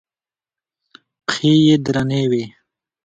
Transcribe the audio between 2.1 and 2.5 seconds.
وې.